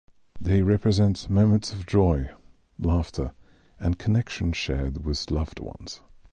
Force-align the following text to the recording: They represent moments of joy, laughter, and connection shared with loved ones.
They 0.41 0.63
represent 0.63 1.29
moments 1.29 1.71
of 1.73 1.85
joy, 1.85 2.31
laughter, 2.79 3.33
and 3.79 3.99
connection 3.99 4.51
shared 4.51 5.05
with 5.05 5.29
loved 5.29 5.59
ones. 5.59 6.01